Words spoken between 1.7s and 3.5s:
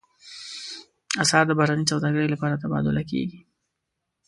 سوداګرۍ لپاره تبادله کېږي.